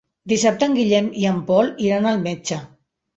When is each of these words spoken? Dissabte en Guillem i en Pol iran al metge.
Dissabte 0.31 0.69
en 0.69 0.77
Guillem 0.77 1.09
i 1.23 1.27
en 1.31 1.37
Pol 1.49 1.69
iran 1.89 2.07
al 2.13 2.19
metge. 2.25 2.59